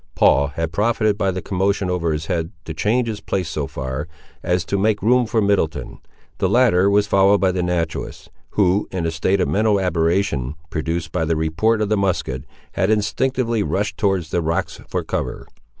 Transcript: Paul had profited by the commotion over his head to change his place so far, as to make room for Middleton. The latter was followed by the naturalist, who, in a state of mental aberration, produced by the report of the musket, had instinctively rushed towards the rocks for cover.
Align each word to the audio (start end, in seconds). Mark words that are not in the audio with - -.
Paul 0.15 0.47
had 0.55 0.71
profited 0.71 1.15
by 1.15 1.29
the 1.29 1.43
commotion 1.43 1.87
over 1.87 2.11
his 2.11 2.25
head 2.25 2.49
to 2.65 2.73
change 2.73 3.07
his 3.07 3.21
place 3.21 3.47
so 3.49 3.67
far, 3.67 4.07
as 4.41 4.65
to 4.65 4.79
make 4.79 5.03
room 5.03 5.27
for 5.27 5.43
Middleton. 5.43 5.99
The 6.39 6.49
latter 6.49 6.89
was 6.89 7.05
followed 7.05 7.39
by 7.39 7.51
the 7.51 7.61
naturalist, 7.61 8.31
who, 8.57 8.87
in 8.91 9.05
a 9.05 9.11
state 9.11 9.39
of 9.39 9.47
mental 9.47 9.79
aberration, 9.79 10.55
produced 10.71 11.11
by 11.11 11.25
the 11.25 11.35
report 11.35 11.81
of 11.83 11.89
the 11.89 11.97
musket, 11.97 12.45
had 12.71 12.89
instinctively 12.89 13.61
rushed 13.61 13.95
towards 13.95 14.31
the 14.31 14.41
rocks 14.41 14.81
for 14.87 15.03
cover. 15.03 15.45